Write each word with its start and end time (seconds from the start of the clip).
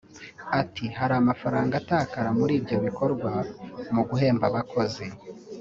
Ati 0.61 0.85
“Hari 0.97 1.13
amafaranga 1.21 1.73
atakara 1.81 2.29
muri 2.39 2.53
ibyo 2.59 2.75
bikorwa 2.85 3.31
mu 3.93 4.01
guhemba 4.09 4.43
abakozi 4.47 5.05